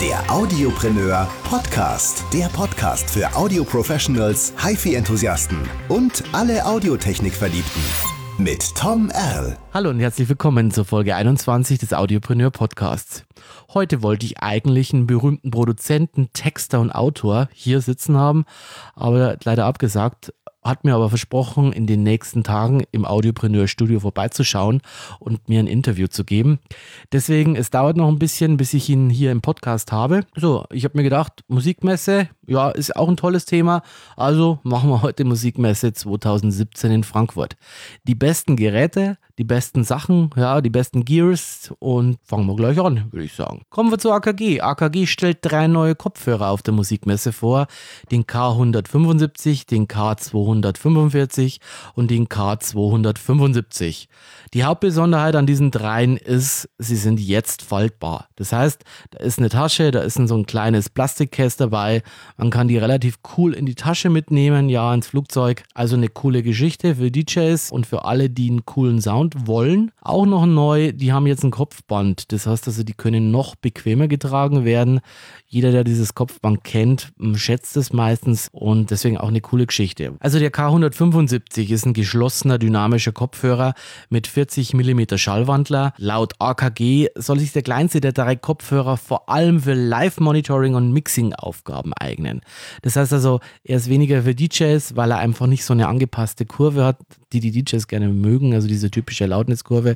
Der 0.00 0.30
Audiopreneur 0.30 1.26
Podcast. 1.42 2.24
Der 2.32 2.46
Podcast 2.46 3.10
für 3.10 3.34
Audio-Professionals, 3.34 4.54
HiFi-Enthusiasten 4.56 5.58
und 5.88 6.22
alle 6.30 6.64
Audiotechnik-Verliebten. 6.64 7.82
Mit 8.38 8.76
Tom 8.76 9.10
Erl. 9.10 9.58
Hallo 9.74 9.90
und 9.90 9.98
herzlich 9.98 10.28
willkommen 10.28 10.70
zur 10.70 10.84
Folge 10.84 11.16
21 11.16 11.80
des 11.80 11.92
Audiopreneur 11.92 12.52
Podcasts. 12.52 13.24
Heute 13.74 14.00
wollte 14.00 14.24
ich 14.26 14.38
eigentlich 14.38 14.94
einen 14.94 15.08
berühmten 15.08 15.50
Produzenten, 15.50 16.28
Texter 16.32 16.78
und 16.78 16.92
Autor 16.92 17.48
hier 17.52 17.80
sitzen 17.80 18.16
haben, 18.16 18.44
aber 18.94 19.36
leider 19.42 19.64
abgesagt 19.64 20.32
hat 20.62 20.84
mir 20.84 20.94
aber 20.94 21.08
versprochen, 21.08 21.72
in 21.72 21.86
den 21.86 22.02
nächsten 22.02 22.42
Tagen 22.42 22.82
im 22.90 23.04
Audiopreneur 23.04 23.68
Studio 23.68 24.00
vorbeizuschauen 24.00 24.82
und 25.18 25.48
mir 25.48 25.60
ein 25.60 25.66
Interview 25.66 26.08
zu 26.08 26.24
geben. 26.24 26.58
Deswegen, 27.12 27.56
es 27.56 27.70
dauert 27.70 27.96
noch 27.96 28.08
ein 28.08 28.18
bisschen, 28.18 28.56
bis 28.56 28.74
ich 28.74 28.88
ihn 28.88 29.10
hier 29.10 29.32
im 29.32 29.40
Podcast 29.40 29.92
habe. 29.92 30.24
So, 30.36 30.64
ich 30.70 30.84
habe 30.84 30.98
mir 30.98 31.04
gedacht, 31.04 31.44
Musikmesse, 31.48 32.28
ja, 32.46 32.70
ist 32.70 32.96
auch 32.96 33.08
ein 33.08 33.16
tolles 33.16 33.44
Thema. 33.44 33.82
Also 34.16 34.58
machen 34.62 34.90
wir 34.90 35.02
heute 35.02 35.24
Musikmesse 35.24 35.92
2017 35.92 36.90
in 36.90 37.04
Frankfurt. 37.04 37.56
Die 38.04 38.14
besten 38.14 38.56
Geräte, 38.56 39.18
die 39.38 39.44
besten 39.44 39.84
Sachen, 39.84 40.30
ja, 40.36 40.60
die 40.60 40.68
besten 40.68 41.04
Gears 41.04 41.72
und 41.78 42.18
fangen 42.24 42.46
wir 42.46 42.56
gleich 42.56 42.80
an, 42.80 43.04
würde 43.12 43.24
ich 43.24 43.34
sagen. 43.34 43.62
Kommen 43.70 43.90
wir 43.90 43.98
zu 43.98 44.10
AKG. 44.12 44.60
AKG 44.60 45.06
stellt 45.06 45.38
drei 45.42 45.68
neue 45.68 45.94
Kopfhörer 45.94 46.50
auf 46.50 46.62
der 46.62 46.74
Musikmesse 46.74 47.32
vor. 47.32 47.68
Den 48.10 48.24
K175, 48.24 49.68
den 49.68 49.86
K245 49.86 51.60
und 51.94 52.10
den 52.10 52.26
K275. 52.26 54.08
Die 54.54 54.64
Hauptbesonderheit 54.64 55.36
an 55.36 55.46
diesen 55.46 55.70
dreien 55.70 56.16
ist, 56.16 56.68
sie 56.78 56.96
sind 56.96 57.20
jetzt 57.20 57.62
faltbar. 57.62 58.28
Das 58.34 58.52
heißt, 58.52 58.82
da 59.10 59.20
ist 59.20 59.38
eine 59.38 59.50
Tasche, 59.50 59.92
da 59.92 60.00
ist 60.00 60.14
so 60.14 60.34
ein 60.34 60.46
kleines 60.46 60.88
Plastikcase 60.88 61.58
dabei. 61.58 62.02
Man 62.36 62.50
kann 62.50 62.66
die 62.66 62.78
relativ 62.78 63.18
cool 63.36 63.54
in 63.54 63.66
die 63.66 63.76
Tasche 63.76 64.10
mitnehmen, 64.10 64.68
ja, 64.68 64.92
ins 64.92 65.06
Flugzeug. 65.06 65.62
Also 65.74 65.96
eine 65.96 66.08
coole 66.08 66.42
Geschichte 66.42 66.96
für 66.96 67.10
DJs 67.12 67.70
und 67.70 67.86
für 67.86 68.04
alle, 68.04 68.30
die 68.30 68.50
einen 68.50 68.64
coolen 68.64 69.00
Sound 69.00 69.27
Sound 69.28 69.46
wollen. 69.46 69.90
Auch 70.00 70.26
noch 70.26 70.46
neu, 70.46 70.92
die 70.92 71.12
haben 71.12 71.26
jetzt 71.26 71.44
ein 71.44 71.50
Kopfband. 71.50 72.32
Das 72.32 72.46
heißt 72.46 72.66
also, 72.66 72.82
die 72.82 72.94
können 72.94 73.30
noch 73.30 73.56
bequemer 73.56 74.08
getragen 74.08 74.64
werden. 74.64 75.00
Jeder, 75.46 75.72
der 75.72 75.84
dieses 75.84 76.14
Kopfband 76.14 76.64
kennt, 76.64 77.12
schätzt 77.34 77.76
es 77.76 77.92
meistens 77.92 78.48
und 78.52 78.90
deswegen 78.90 79.18
auch 79.18 79.28
eine 79.28 79.40
coole 79.40 79.66
Geschichte. 79.66 80.14
Also 80.20 80.38
der 80.38 80.52
K175 80.52 81.70
ist 81.70 81.86
ein 81.86 81.94
geschlossener 81.94 82.58
dynamischer 82.58 83.12
Kopfhörer 83.12 83.74
mit 84.10 84.26
40 84.26 84.74
mm 84.74 85.16
Schallwandler. 85.16 85.92
Laut 85.96 86.34
AKG 86.38 87.08
soll 87.14 87.38
sich 87.38 87.52
der 87.52 87.62
kleinste 87.62 88.00
der 88.00 88.12
drei 88.12 88.36
Kopfhörer 88.36 88.96
vor 88.96 89.28
allem 89.28 89.60
für 89.60 89.74
Live-Monitoring 89.74 90.74
und 90.74 90.92
Mixing-Aufgaben 90.92 91.92
eignen. 91.94 92.42
Das 92.82 92.96
heißt 92.96 93.12
also, 93.12 93.40
er 93.64 93.76
ist 93.76 93.88
weniger 93.88 94.22
für 94.22 94.34
DJs, 94.34 94.96
weil 94.96 95.10
er 95.10 95.18
einfach 95.18 95.46
nicht 95.46 95.64
so 95.64 95.72
eine 95.72 95.88
angepasste 95.88 96.44
Kurve 96.44 96.84
hat, 96.84 96.98
die 97.32 97.40
die 97.40 97.50
DJs 97.50 97.88
gerne 97.88 98.08
mögen, 98.08 98.54
also 98.54 98.68
diese 98.68 98.90
typische 98.90 99.17
Lautniskurve. 99.26 99.94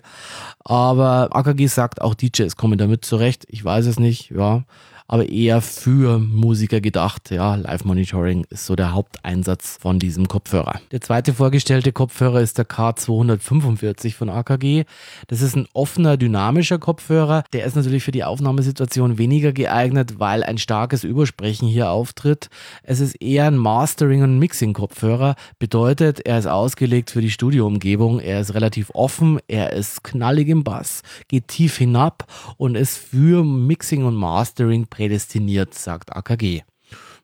Aber 0.65 1.29
AKG 1.33 1.67
sagt, 1.67 2.01
auch 2.01 2.15
DJs 2.15 2.57
kommen 2.57 2.79
damit 2.79 3.05
zurecht. 3.05 3.47
Ich 3.49 3.65
weiß 3.65 3.87
es 3.87 3.99
nicht, 3.99 4.31
ja 4.31 4.65
aber 5.13 5.29
eher 5.29 5.61
für 5.61 6.19
Musiker 6.19 6.81
gedacht. 6.81 7.31
Ja, 7.31 7.55
Live-Monitoring 7.57 8.47
ist 8.49 8.65
so 8.65 8.77
der 8.77 8.95
Haupteinsatz 8.95 9.77
von 9.79 9.99
diesem 9.99 10.27
Kopfhörer. 10.27 10.81
Der 10.91 11.03
zweite 11.03 11.35
vorgestellte 11.35 11.93
Kopfhörer 11.93 12.41
ist 12.41 12.57
der 12.57 12.67
K245 12.67 14.15
von 14.15 14.31
AKG. 14.31 14.85
Das 15.27 15.43
ist 15.43 15.55
ein 15.55 15.69
offener, 15.75 16.17
dynamischer 16.17 16.79
Kopfhörer. 16.79 17.45
Der 17.53 17.67
ist 17.67 17.77
natürlich 17.77 18.05
für 18.05 18.11
die 18.11 18.25
Aufnahmesituation 18.25 19.19
weniger 19.19 19.53
geeignet, 19.53 20.19
weil 20.19 20.43
ein 20.45 20.57
starkes 20.57 21.05
Übersprechen 21.05 21.69
hier 21.69 21.91
auftritt. 21.91 22.49
Es 22.83 23.01
ist 23.01 23.21
eher 23.21 23.45
ein 23.49 23.59
Mastering- 23.59 24.23
und 24.23 24.39
Mixing-Kopfhörer. 24.39 25.35
Bedeutet, 25.59 26.21
er 26.21 26.39
ist 26.39 26.47
ausgelegt 26.47 27.11
für 27.11 27.21
die 27.21 27.31
Studioumgebung. 27.31 28.19
Er 28.19 28.41
ist 28.41 28.55
relativ 28.55 28.89
offen, 28.95 29.41
er 29.47 29.75
ist 29.75 30.05
knallig 30.05 30.49
im 30.49 30.65
Bass, 30.65 31.03
geht 31.29 31.49
tief 31.49 31.77
hinab 31.77 32.25
und 32.57 32.77
ist 32.77 32.97
für 32.97 33.45
Mixing 33.45 34.05
und 34.07 34.15
Mastering 34.15 34.87
prädestiniert 34.87 35.02
prädestiniert, 35.03 35.75
sagt 35.75 36.15
AKG. 36.15 36.63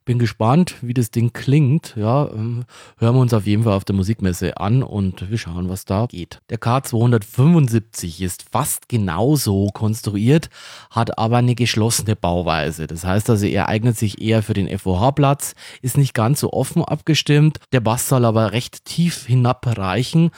Bin 0.04 0.18
gespannt, 0.18 0.76
wie 0.80 0.94
das 0.94 1.12
Ding 1.12 1.32
klingt. 1.32 1.94
Ja, 1.94 2.28
ähm, 2.32 2.64
hören 2.96 3.14
wir 3.14 3.20
uns 3.20 3.34
auf 3.34 3.46
jeden 3.46 3.64
Fall 3.64 3.74
auf 3.74 3.84
der 3.84 3.94
Musikmesse 3.94 4.56
an 4.56 4.82
und 4.82 5.30
wir 5.30 5.38
schauen, 5.38 5.68
was 5.68 5.84
da 5.84 6.06
geht. 6.06 6.40
Der 6.50 6.58
K275 6.58 8.22
ist 8.22 8.46
fast 8.50 8.88
genauso 8.88 9.68
konstruiert, 9.72 10.48
hat 10.90 11.18
aber 11.18 11.36
eine 11.36 11.54
geschlossene 11.54 12.16
Bauweise. 12.16 12.88
Das 12.88 13.04
heißt 13.04 13.30
also, 13.30 13.46
er 13.46 13.68
eignet 13.68 13.96
sich 13.96 14.20
eher 14.20 14.42
für 14.42 14.54
den 14.54 14.76
FOH-Platz, 14.76 15.54
ist 15.82 15.98
nicht 15.98 16.14
ganz 16.14 16.40
so 16.40 16.52
offen 16.52 16.82
abgestimmt. 16.82 17.60
Der 17.72 17.80
Bass 17.80 18.08
soll 18.08 18.24
aber 18.24 18.52
recht 18.52 18.86
tief 18.86 19.26
hinabreichen. 19.26 20.30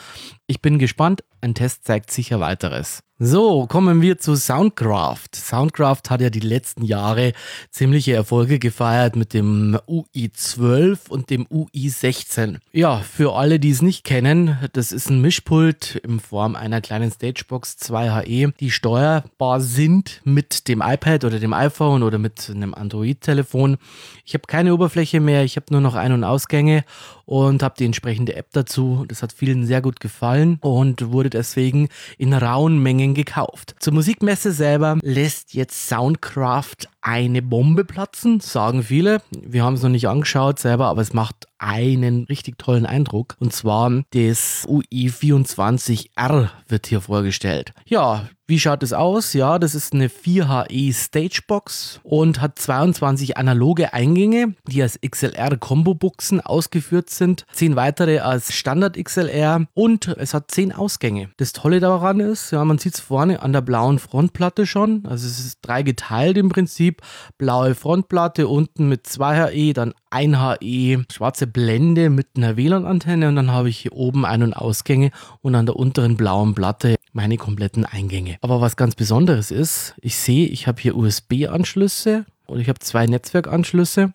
Ich 0.50 0.60
bin 0.60 0.80
gespannt. 0.80 1.22
Ein 1.42 1.54
Test 1.54 1.84
zeigt 1.84 2.10
sicher 2.10 2.40
weiteres. 2.40 3.04
So, 3.22 3.66
kommen 3.66 4.00
wir 4.00 4.16
zu 4.16 4.34
Soundcraft. 4.34 5.28
Soundcraft 5.34 6.08
hat 6.08 6.22
ja 6.22 6.30
die 6.30 6.40
letzten 6.40 6.84
Jahre 6.84 7.34
ziemliche 7.70 8.14
Erfolge 8.14 8.58
gefeiert 8.58 9.14
mit 9.14 9.34
dem 9.34 9.78
UI12 9.86 11.10
und 11.10 11.28
dem 11.28 11.46
UI16. 11.48 12.60
Ja, 12.72 12.96
für 13.00 13.34
alle, 13.34 13.60
die 13.60 13.70
es 13.70 13.82
nicht 13.82 14.04
kennen, 14.04 14.56
das 14.72 14.90
ist 14.90 15.10
ein 15.10 15.20
Mischpult 15.20 15.96
in 15.96 16.18
Form 16.18 16.56
einer 16.56 16.80
kleinen 16.80 17.10
Stagebox 17.10 17.76
2HE, 17.82 18.54
die 18.58 18.70
steuerbar 18.70 19.60
sind 19.60 20.22
mit 20.24 20.66
dem 20.66 20.80
iPad 20.80 21.26
oder 21.26 21.38
dem 21.38 21.52
iPhone 21.52 22.02
oder 22.02 22.16
mit 22.16 22.48
einem 22.48 22.72
Android-Telefon. 22.72 23.76
Ich 24.24 24.32
habe 24.32 24.44
keine 24.46 24.72
Oberfläche 24.72 25.20
mehr, 25.20 25.44
ich 25.44 25.56
habe 25.56 25.66
nur 25.70 25.82
noch 25.82 25.94
Ein- 25.94 26.12
und 26.12 26.24
Ausgänge 26.24 26.84
und 27.30 27.62
habe 27.62 27.76
die 27.78 27.84
entsprechende 27.84 28.34
App 28.34 28.48
dazu. 28.50 29.04
Das 29.06 29.22
hat 29.22 29.32
vielen 29.32 29.64
sehr 29.64 29.80
gut 29.80 30.00
gefallen 30.00 30.58
und 30.62 31.12
wurde 31.12 31.30
deswegen 31.30 31.88
in 32.18 32.34
rauen 32.34 32.82
Mengen 32.82 33.14
gekauft. 33.14 33.76
Zur 33.78 33.94
Musikmesse 33.94 34.50
selber 34.50 34.98
lässt 35.02 35.54
jetzt 35.54 35.86
Soundcraft 35.86 36.88
eine 37.02 37.40
Bombe 37.40 37.84
platzen, 37.84 38.40
sagen 38.40 38.82
viele. 38.82 39.22
Wir 39.30 39.62
haben 39.62 39.74
es 39.74 39.82
noch 39.82 39.90
nicht 39.90 40.08
angeschaut 40.08 40.58
selber, 40.58 40.86
aber 40.86 41.02
es 41.02 41.12
macht 41.12 41.46
einen 41.58 42.24
richtig 42.24 42.58
tollen 42.58 42.84
Eindruck. 42.84 43.36
Und 43.38 43.52
zwar 43.52 44.02
das 44.10 44.66
UI24R 44.66 46.48
wird 46.66 46.88
hier 46.88 47.00
vorgestellt. 47.00 47.72
Ja, 47.86 48.28
wie 48.50 48.58
schaut 48.58 48.82
es 48.82 48.92
aus? 48.92 49.32
Ja, 49.32 49.60
das 49.60 49.76
ist 49.76 49.94
eine 49.94 50.08
4HE 50.08 50.92
Stagebox 50.92 52.00
und 52.02 52.40
hat 52.40 52.58
22 52.58 53.36
analoge 53.36 53.94
Eingänge, 53.94 54.56
die 54.66 54.82
als 54.82 54.98
XLR-Combo-Buchsen 55.00 56.40
ausgeführt 56.40 57.10
sind, 57.10 57.46
10 57.52 57.76
weitere 57.76 58.18
als 58.18 58.52
Standard-XLR 58.52 59.66
und 59.72 60.08
es 60.18 60.34
hat 60.34 60.50
10 60.50 60.72
Ausgänge. 60.72 61.30
Das 61.36 61.52
Tolle 61.52 61.78
daran 61.78 62.18
ist, 62.18 62.50
ja, 62.50 62.64
man 62.64 62.78
sieht 62.78 62.94
es 62.94 63.00
vorne 63.00 63.40
an 63.40 63.52
der 63.52 63.60
blauen 63.60 64.00
Frontplatte 64.00 64.66
schon, 64.66 65.06
also 65.06 65.28
es 65.28 65.38
ist 65.38 65.60
drei 65.62 65.84
geteilt 65.84 66.36
im 66.36 66.48
Prinzip, 66.48 67.02
blaue 67.38 67.76
Frontplatte 67.76 68.48
unten 68.48 68.88
mit 68.88 69.06
2HE, 69.06 69.74
dann 69.74 69.94
1HE, 70.10 71.04
schwarze 71.12 71.46
Blende 71.46 72.10
mit 72.10 72.26
einer 72.36 72.56
WLAN-Antenne 72.56 73.28
und 73.28 73.36
dann 73.36 73.52
habe 73.52 73.68
ich 73.68 73.78
hier 73.78 73.92
oben 73.92 74.26
Ein- 74.26 74.42
und 74.42 74.54
Ausgänge 74.54 75.12
und 75.40 75.54
an 75.54 75.66
der 75.66 75.76
unteren 75.76 76.16
blauen 76.16 76.56
Platte 76.56 76.96
meine 77.12 77.36
kompletten 77.36 77.84
Eingänge. 77.84 78.36
Aber 78.40 78.60
was 78.60 78.76
ganz 78.76 78.94
Besonderes 78.94 79.50
ist, 79.50 79.94
ich 80.00 80.16
sehe, 80.16 80.46
ich 80.46 80.66
habe 80.66 80.80
hier 80.80 80.96
USB-Anschlüsse 80.96 82.26
und 82.46 82.60
ich 82.60 82.68
habe 82.68 82.78
zwei 82.78 83.06
Netzwerkanschlüsse 83.06 84.12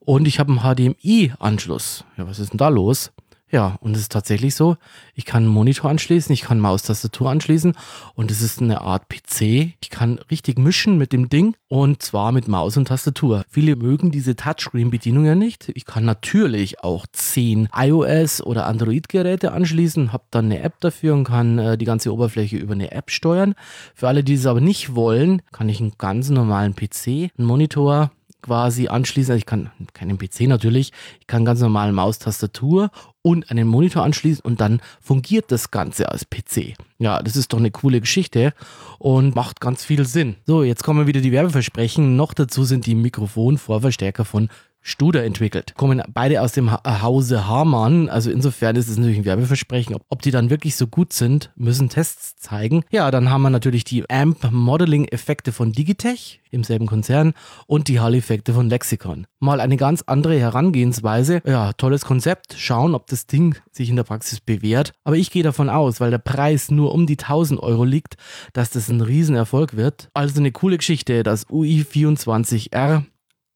und 0.00 0.26
ich 0.26 0.38
habe 0.38 0.52
einen 0.52 0.60
HDMI-Anschluss. 0.60 2.04
Ja, 2.16 2.26
was 2.26 2.38
ist 2.38 2.52
denn 2.52 2.58
da 2.58 2.68
los? 2.68 3.12
Ja, 3.52 3.76
und 3.80 3.94
es 3.94 4.02
ist 4.02 4.12
tatsächlich 4.12 4.54
so, 4.54 4.78
ich 5.14 5.26
kann 5.26 5.42
einen 5.42 5.52
Monitor 5.52 5.90
anschließen, 5.90 6.32
ich 6.32 6.40
kann 6.40 6.58
Maustastatur 6.58 7.28
anschließen 7.28 7.74
und 8.14 8.30
es 8.30 8.40
ist 8.40 8.62
eine 8.62 8.80
Art 8.80 9.10
PC. 9.10 9.74
Ich 9.78 9.90
kann 9.90 10.18
richtig 10.30 10.58
mischen 10.58 10.96
mit 10.96 11.12
dem 11.12 11.28
Ding 11.28 11.54
und 11.68 12.00
zwar 12.00 12.32
mit 12.32 12.48
Maus 12.48 12.78
und 12.78 12.88
Tastatur. 12.88 13.44
Viele 13.50 13.76
mögen 13.76 14.10
diese 14.10 14.36
Touchscreen-Bedienung 14.36 15.26
ja 15.26 15.34
nicht. 15.34 15.70
Ich 15.74 15.84
kann 15.84 16.06
natürlich 16.06 16.82
auch 16.82 17.04
10 17.12 17.68
iOS 17.76 18.40
oder 18.40 18.64
Android-Geräte 18.64 19.52
anschließen, 19.52 20.14
habe 20.14 20.24
dann 20.30 20.46
eine 20.46 20.62
App 20.62 20.80
dafür 20.80 21.12
und 21.12 21.24
kann 21.24 21.58
äh, 21.58 21.76
die 21.76 21.84
ganze 21.84 22.10
Oberfläche 22.10 22.56
über 22.56 22.72
eine 22.72 22.92
App 22.92 23.10
steuern. 23.10 23.54
Für 23.94 24.08
alle, 24.08 24.24
die 24.24 24.34
es 24.34 24.46
aber 24.46 24.62
nicht 24.62 24.94
wollen, 24.94 25.42
kann 25.52 25.68
ich 25.68 25.78
einen 25.78 25.92
ganz 25.98 26.30
normalen 26.30 26.74
PC, 26.74 27.30
einen 27.36 27.46
Monitor, 27.46 28.12
quasi 28.42 28.88
anschließen. 28.88 29.32
Also 29.32 29.38
ich 29.38 29.46
kann 29.46 29.70
keinen 29.94 30.18
PC 30.18 30.42
natürlich, 30.42 30.92
ich 31.20 31.26
kann 31.26 31.44
ganz 31.44 31.60
normal 31.60 31.92
Maustastatur 31.92 32.90
und 33.22 33.50
einen 33.50 33.68
Monitor 33.68 34.02
anschließen 34.02 34.44
und 34.44 34.60
dann 34.60 34.80
fungiert 35.00 35.50
das 35.50 35.70
Ganze 35.70 36.10
als 36.10 36.26
PC. 36.28 36.74
Ja, 36.98 37.22
das 37.22 37.36
ist 37.36 37.52
doch 37.52 37.58
eine 37.58 37.70
coole 37.70 38.00
Geschichte 38.00 38.52
und 38.98 39.34
macht 39.34 39.60
ganz 39.60 39.84
viel 39.84 40.06
Sinn. 40.06 40.36
So, 40.46 40.62
jetzt 40.62 40.84
kommen 40.84 41.06
wieder 41.06 41.20
die 41.20 41.32
Werbeversprechen. 41.32 42.16
Noch 42.16 42.34
dazu 42.34 42.64
sind 42.64 42.86
die 42.86 42.94
Mikrofonvorverstärker 42.94 44.24
von 44.24 44.48
Studer 44.82 45.24
entwickelt. 45.24 45.74
Kommen 45.76 46.02
beide 46.12 46.42
aus 46.42 46.52
dem 46.52 46.72
Hause 46.72 47.46
Hamann, 47.46 48.08
also 48.08 48.30
insofern 48.30 48.76
ist 48.76 48.88
es 48.88 48.98
natürlich 48.98 49.18
ein 49.18 49.24
Werbeversprechen. 49.24 49.94
Ob, 49.94 50.04
ob 50.08 50.22
die 50.22 50.32
dann 50.32 50.50
wirklich 50.50 50.76
so 50.76 50.88
gut 50.88 51.12
sind, 51.12 51.52
müssen 51.54 51.88
Tests 51.88 52.36
zeigen. 52.36 52.84
Ja, 52.90 53.10
dann 53.10 53.30
haben 53.30 53.42
wir 53.42 53.50
natürlich 53.50 53.84
die 53.84 54.08
Amp 54.10 54.50
Modeling 54.50 55.06
Effekte 55.06 55.52
von 55.52 55.72
Digitech 55.72 56.40
im 56.50 56.64
selben 56.64 56.86
Konzern 56.86 57.32
und 57.66 57.88
die 57.88 58.00
Hall-Effekte 58.00 58.52
von 58.52 58.68
Lexicon. 58.68 59.26
Mal 59.40 59.60
eine 59.60 59.76
ganz 59.76 60.02
andere 60.06 60.38
Herangehensweise. 60.38 61.42
Ja, 61.46 61.72
tolles 61.72 62.04
Konzept. 62.04 62.54
Schauen, 62.58 62.94
ob 62.94 63.06
das 63.06 63.26
Ding 63.26 63.56
sich 63.70 63.88
in 63.88 63.96
der 63.96 64.02
Praxis 64.02 64.40
bewährt. 64.40 64.92
Aber 65.04 65.16
ich 65.16 65.30
gehe 65.30 65.42
davon 65.42 65.70
aus, 65.70 66.00
weil 66.00 66.10
der 66.10 66.18
Preis 66.18 66.70
nur 66.70 66.92
um 66.92 67.06
die 67.06 67.18
1000 67.18 67.60
Euro 67.60 67.84
liegt, 67.84 68.16
dass 68.52 68.70
das 68.70 68.88
ein 68.88 69.00
Riesenerfolg 69.00 69.76
wird. 69.76 70.10
Also 70.12 70.40
eine 70.40 70.52
coole 70.52 70.76
Geschichte, 70.76 71.22
das 71.22 71.46
UI24R 71.48 73.04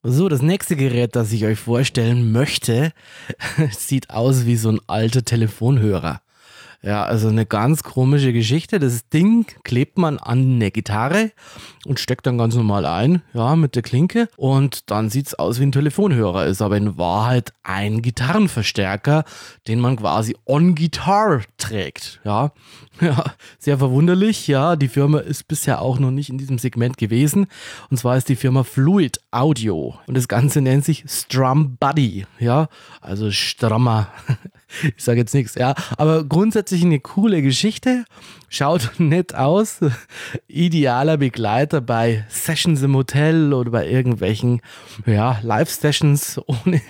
so, 0.09 0.29
das 0.29 0.43
nächste 0.43 0.77
Gerät, 0.77 1.17
das 1.17 1.33
ich 1.33 1.45
euch 1.45 1.59
vorstellen 1.59 2.31
möchte, 2.33 2.93
sieht 3.71 4.11
aus 4.11 4.47
wie 4.47 4.57
so 4.57 4.71
ein 4.71 4.81
alter 4.87 5.25
Telefonhörer. 5.25 6.21
Ja, 6.87 7.03
also 7.03 7.27
eine 7.27 7.47
ganz 7.47 7.83
komische 7.83 8.33
Geschichte. 8.33 8.79
Das 8.79 9.09
Ding 9.09 9.45
klebt 9.65 9.99
man 9.99 10.19
an 10.19 10.39
eine 10.39 10.71
Gitarre 10.71 11.33
und 11.85 11.99
steckt 11.99 12.29
dann 12.29 12.39
ganz 12.39 12.55
normal 12.55 12.87
ein, 12.87 13.23
ja, 13.35 13.57
mit 13.57 13.75
der 13.75 13.83
Klinke. 13.83 14.29
Und 14.37 14.89
dann 14.89 15.11
sieht 15.11 15.27
es 15.27 15.35
aus 15.35 15.59
wie 15.59 15.65
ein 15.65 15.73
Telefonhörer, 15.73 16.47
ist 16.47 16.63
aber 16.63 16.77
in 16.77 16.97
Wahrheit 16.97 17.53
ein 17.65 18.03
Gitarrenverstärker, 18.03 19.25
den 19.67 19.81
man 19.81 19.97
quasi 19.97 20.37
on 20.47 20.77
Guitar 20.77 21.43
trägt. 21.59 22.21
Ja, 22.23 22.53
ja, 23.01 23.33
sehr 23.59 23.79
verwunderlich. 23.79 24.47
Ja, 24.47 24.77
die 24.77 24.87
Firma 24.87 25.19
ist 25.19 25.49
bisher 25.49 25.83
auch 25.83 25.99
noch 25.99 26.13
nicht 26.13 26.31
in 26.31 26.39
diesem 26.39 26.59
Segment 26.59 26.99
gewesen. 26.99 27.49
Und 27.91 27.97
zwar 27.97 28.17
ist 28.17 28.29
die 28.29 28.37
Firma 28.37 28.63
Fluid 28.63 29.19
Audio. 29.33 29.99
Und 30.07 30.17
das 30.17 30.29
Ganze 30.29 30.61
nennt 30.61 30.85
sich 30.85 31.05
Strum 31.09 31.79
Buddy. 31.81 32.27
Ja, 32.39 32.69
also 33.01 33.33
strammer 33.33 34.07
ich 34.97 35.05
sage 35.05 35.21
jetzt 35.21 35.35
nichts, 35.35 35.55
ja. 35.55 35.75
Aber 35.97 36.25
grundsätzlich 36.25 36.76
eine 36.85 37.01
coole 37.01 37.43
Geschichte. 37.43 38.05
Schaut 38.49 38.93
nett 38.99 39.35
aus. 39.35 39.81
Idealer 40.49 41.17
Begleiter 41.17 41.81
bei 41.81 42.25
Sessions 42.29 42.83
im 42.83 42.97
Hotel 42.97 43.53
oder 43.53 43.71
bei 43.71 43.89
irgendwelchen 43.89 44.61
ja, 45.05 45.39
Live-Sessions 45.43 46.41
ohne 46.47 46.81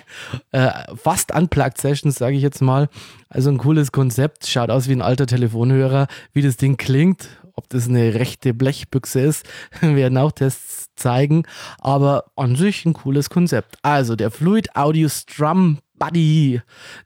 äh, 0.51 0.71
fast 0.95 1.33
unplugged 1.33 1.77
Sessions, 1.77 2.15
sage 2.15 2.35
ich 2.35 2.43
jetzt 2.43 2.61
mal. 2.61 2.89
Also 3.29 3.49
ein 3.49 3.57
cooles 3.57 3.91
Konzept. 3.91 4.47
Schaut 4.47 4.69
aus 4.69 4.87
wie 4.87 4.93
ein 4.93 5.01
alter 5.01 5.25
Telefonhörer, 5.25 6.07
wie 6.33 6.41
das 6.41 6.57
Ding 6.57 6.77
klingt. 6.77 7.29
Ob 7.53 7.67
das 7.69 7.89
eine 7.89 8.13
rechte 8.13 8.53
Blechbüchse 8.53 9.19
ist, 9.19 9.45
werden 9.81 10.17
auch 10.17 10.31
Tests 10.31 10.89
zeigen. 10.95 11.43
Aber 11.79 12.25
an 12.35 12.55
sich 12.55 12.85
ein 12.85 12.93
cooles 12.93 13.29
Konzept. 13.29 13.77
Also 13.81 14.15
der 14.15 14.29
Fluid 14.29 14.75
Audio 14.75 15.09
Strum 15.09 15.79
Buddy, 15.97 16.61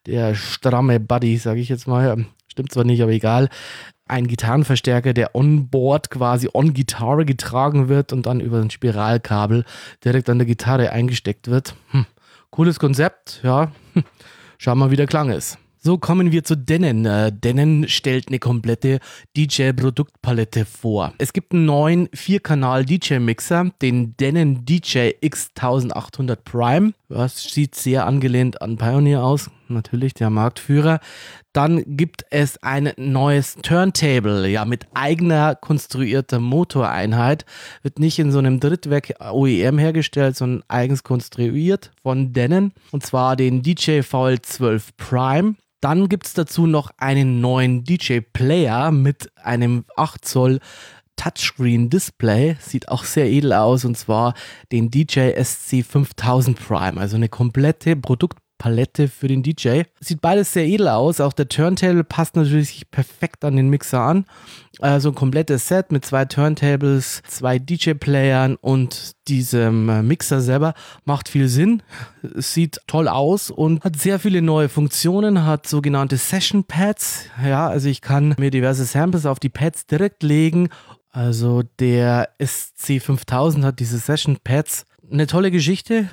der 0.05 0.35
stramme 0.35 0.99
Buddy, 0.99 1.37
sage 1.37 1.61
ich 1.61 1.69
jetzt 1.69 1.87
mal. 1.87 2.25
Stimmt 2.51 2.73
zwar 2.73 2.83
nicht, 2.83 3.01
aber 3.01 3.13
egal. 3.13 3.47
Ein 4.09 4.27
Gitarrenverstärker, 4.27 5.13
der 5.13 5.35
on 5.35 5.69
board 5.69 6.09
quasi 6.09 6.49
on 6.53 6.73
Gitarre 6.73 7.23
getragen 7.23 7.87
wird 7.87 8.11
und 8.11 8.25
dann 8.25 8.41
über 8.41 8.59
ein 8.59 8.69
Spiralkabel 8.69 9.63
direkt 10.03 10.29
an 10.29 10.37
der 10.37 10.45
Gitarre 10.45 10.91
eingesteckt 10.91 11.47
wird. 11.47 11.75
Hm. 11.91 12.05
Cooles 12.49 12.77
Konzept, 12.77 13.39
ja. 13.43 13.71
Hm. 13.93 14.03
Schauen 14.57 14.79
wir 14.79 14.85
mal, 14.87 14.91
wie 14.91 14.97
der 14.97 15.07
Klang 15.07 15.29
ist. 15.29 15.57
So 15.83 15.97
kommen 15.97 16.33
wir 16.33 16.43
zu 16.43 16.57
Denon. 16.57 17.05
Äh, 17.05 17.31
Denon 17.31 17.87
stellt 17.87 18.27
eine 18.27 18.39
komplette 18.39 18.99
DJ-Produktpalette 19.37 20.65
vor. 20.65 21.13
Es 21.17 21.31
gibt 21.31 21.53
einen 21.53 21.65
neuen 21.65 22.09
4-Kanal-DJ-Mixer, 22.09 23.71
den 23.81 24.15
Denon 24.17 24.65
DJ 24.65 25.13
X1800 25.23 26.35
Prime. 26.43 26.93
Das 27.11 27.43
sieht 27.43 27.75
sehr 27.75 28.05
angelehnt 28.05 28.61
an 28.61 28.77
Pioneer 28.77 29.21
aus, 29.21 29.51
natürlich 29.67 30.13
der 30.13 30.29
Marktführer. 30.29 31.01
Dann 31.51 31.83
gibt 31.85 32.23
es 32.29 32.63
ein 32.63 32.93
neues 32.95 33.57
Turntable, 33.61 34.47
ja, 34.47 34.63
mit 34.63 34.87
eigener 34.93 35.55
konstruierter 35.55 36.39
Motoreinheit. 36.39 37.45
Wird 37.81 37.99
nicht 37.99 38.17
in 38.17 38.31
so 38.31 38.39
einem 38.39 38.61
Drittwerk 38.61 39.13
OEM 39.19 39.77
hergestellt, 39.77 40.37
sondern 40.37 40.63
eigens 40.69 41.03
konstruiert 41.03 41.91
von 42.01 42.31
Denon. 42.31 42.71
Und 42.91 43.05
zwar 43.05 43.35
den 43.35 43.61
DJ 43.61 43.99
VL12 43.99 44.83
Prime. 44.95 45.55
Dann 45.81 46.07
gibt 46.07 46.27
es 46.27 46.33
dazu 46.33 46.65
noch 46.65 46.91
einen 46.97 47.41
neuen 47.41 47.83
DJ-Player 47.83 48.91
mit 48.91 49.31
einem 49.35 49.83
8 49.97 50.23
Zoll 50.23 50.59
Touchscreen 51.21 51.91
Display. 51.91 52.57
Sieht 52.59 52.89
auch 52.89 53.03
sehr 53.03 53.29
edel 53.29 53.53
aus 53.53 53.85
und 53.85 53.95
zwar 53.95 54.33
den 54.71 54.89
DJ 54.89 55.31
SC 55.39 55.85
5000 55.85 56.59
Prime. 56.59 56.99
Also 56.99 57.15
eine 57.15 57.29
komplette 57.29 57.95
Produkt 57.95 58.39
Palette 58.57 59.07
für 59.07 59.27
den 59.27 59.41
DJ. 59.41 59.83
Sieht 59.99 60.21
beides 60.21 60.53
sehr 60.53 60.67
edel 60.67 60.87
aus. 60.87 61.19
Auch 61.19 61.33
der 61.33 61.47
Turntable 61.47 62.03
passt 62.03 62.35
natürlich 62.35 62.91
perfekt 62.91 63.43
an 63.43 63.55
den 63.55 63.69
Mixer 63.69 64.01
an. 64.01 64.25
Also 64.79 65.09
ein 65.09 65.15
komplettes 65.15 65.67
Set 65.67 65.91
mit 65.91 66.05
zwei 66.05 66.25
Turntables, 66.25 67.23
zwei 67.27 67.57
DJ-Playern 67.57 68.57
und 68.61 69.13
diesem 69.27 69.89
äh, 69.89 70.03
Mixer 70.03 70.41
selber 70.41 70.75
macht 71.05 71.27
viel 71.27 71.47
Sinn. 71.47 71.81
Sieht 72.35 72.79
toll 72.85 73.07
aus 73.07 73.49
und 73.49 73.83
hat 73.83 73.95
sehr 73.95 74.19
viele 74.19 74.43
neue 74.43 74.69
Funktionen, 74.69 75.43
hat 75.43 75.67
sogenannte 75.67 76.17
Session 76.17 76.63
Pads. 76.63 77.25
Ja, 77.43 77.67
also 77.67 77.89
ich 77.89 78.01
kann 78.01 78.35
mir 78.37 78.51
diverse 78.51 78.85
Samples 78.85 79.25
auf 79.25 79.39
die 79.39 79.49
Pads 79.49 79.87
direkt 79.87 80.21
legen. 80.21 80.69
Also 81.11 81.63
der 81.79 82.29
SC5000 82.39 83.63
hat 83.63 83.79
diese 83.79 83.97
Session 83.97 84.37
Pads. 84.43 84.85
Eine 85.11 85.27
tolle 85.27 85.51
Geschichte 85.51 86.09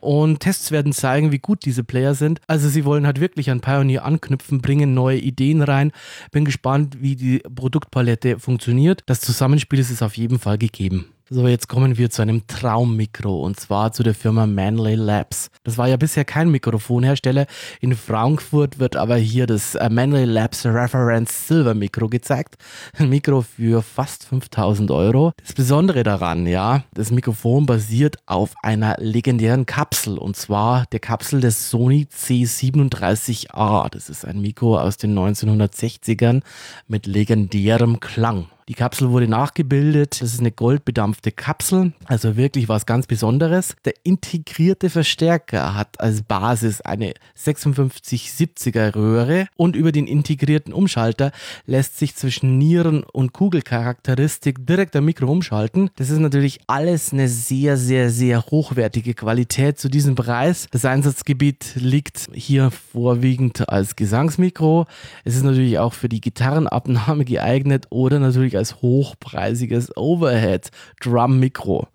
und 0.00 0.40
Tests 0.40 0.70
werden 0.70 0.92
zeigen, 0.92 1.32
wie 1.32 1.38
gut 1.38 1.64
diese 1.64 1.82
Player 1.82 2.14
sind. 2.14 2.40
Also 2.46 2.68
sie 2.68 2.84
wollen 2.84 3.06
halt 3.06 3.20
wirklich 3.20 3.50
an 3.50 3.60
Pioneer 3.60 4.04
anknüpfen, 4.04 4.60
bringen 4.60 4.94
neue 4.94 5.18
Ideen 5.18 5.62
rein. 5.62 5.90
Bin 6.30 6.44
gespannt, 6.44 6.98
wie 7.00 7.16
die 7.16 7.38
Produktpalette 7.38 8.38
funktioniert. 8.38 9.02
Das 9.06 9.20
Zusammenspiel 9.20 9.80
ist 9.80 9.90
es 9.90 10.02
auf 10.02 10.16
jeden 10.16 10.38
Fall 10.38 10.58
gegeben. 10.58 11.06
So, 11.28 11.48
jetzt 11.48 11.66
kommen 11.66 11.98
wir 11.98 12.08
zu 12.08 12.22
einem 12.22 12.46
Traummikro 12.46 13.40
und 13.40 13.58
zwar 13.58 13.90
zu 13.90 14.04
der 14.04 14.14
Firma 14.14 14.46
Manley 14.46 14.94
Labs. 14.94 15.50
Das 15.64 15.76
war 15.76 15.88
ja 15.88 15.96
bisher 15.96 16.24
kein 16.24 16.52
Mikrofonhersteller. 16.52 17.46
In 17.80 17.96
Frankfurt 17.96 18.78
wird 18.78 18.94
aber 18.94 19.16
hier 19.16 19.48
das 19.48 19.74
äh, 19.74 19.90
Manley 19.90 20.24
Labs 20.24 20.64
Reference 20.64 21.48
Silver 21.48 21.74
Mikro 21.74 22.08
gezeigt. 22.08 22.54
Ein 22.96 23.08
Mikro 23.08 23.42
für 23.42 23.82
fast 23.82 24.22
5000 24.22 24.92
Euro. 24.92 25.32
Das 25.42 25.52
Besondere 25.52 26.04
daran, 26.04 26.46
ja, 26.46 26.84
das 26.94 27.10
Mikrofon 27.10 27.66
basiert 27.66 28.18
auf 28.26 28.54
einer 28.62 28.94
legendären 29.00 29.66
Kapsel 29.66 30.18
und 30.18 30.36
zwar 30.36 30.86
der 30.92 31.00
Kapsel 31.00 31.40
des 31.40 31.70
Sony 31.70 32.06
C37A. 32.08 33.90
Das 33.90 34.10
ist 34.10 34.24
ein 34.24 34.40
Mikro 34.40 34.78
aus 34.78 34.96
den 34.96 35.18
1960ern 35.18 36.42
mit 36.86 37.06
legendärem 37.06 37.98
Klang. 37.98 38.46
Die 38.68 38.74
Kapsel 38.74 39.10
wurde 39.10 39.28
nachgebildet. 39.28 40.20
Das 40.20 40.32
ist 40.34 40.40
eine 40.40 40.50
goldbedampfte 40.50 41.30
Kapsel, 41.30 41.92
also 42.06 42.36
wirklich 42.36 42.68
was 42.68 42.84
ganz 42.84 43.06
Besonderes. 43.06 43.76
Der 43.84 43.94
integrierte 44.02 44.90
Verstärker 44.90 45.76
hat 45.76 46.00
als 46.00 46.22
Basis 46.22 46.80
eine 46.80 47.14
5670er 47.38 48.96
Röhre 48.96 49.46
und 49.56 49.76
über 49.76 49.92
den 49.92 50.08
integrierten 50.08 50.72
Umschalter 50.72 51.30
lässt 51.66 51.96
sich 51.96 52.16
zwischen 52.16 52.58
Nieren- 52.58 53.04
und 53.04 53.32
Kugelcharakteristik 53.32 54.66
direkt 54.66 54.96
am 54.96 55.04
Mikro 55.04 55.30
umschalten. 55.30 55.90
Das 55.94 56.10
ist 56.10 56.18
natürlich 56.18 56.58
alles 56.66 57.12
eine 57.12 57.28
sehr, 57.28 57.76
sehr, 57.76 58.10
sehr 58.10 58.46
hochwertige 58.46 59.14
Qualität 59.14 59.78
zu 59.78 59.88
diesem 59.88 60.16
Preis. 60.16 60.66
Das 60.72 60.84
Einsatzgebiet 60.84 61.74
liegt 61.76 62.26
hier 62.32 62.72
vorwiegend 62.72 63.68
als 63.68 63.94
Gesangsmikro. 63.94 64.86
Es 65.24 65.36
ist 65.36 65.44
natürlich 65.44 65.78
auch 65.78 65.92
für 65.92 66.08
die 66.08 66.20
Gitarrenabnahme 66.20 67.24
geeignet 67.24 67.86
oder 67.90 68.18
natürlich 68.18 68.55
als 68.56 68.82
hochpreisiges 68.82 69.96
Overhead-Drum-Mikro. 69.96 71.88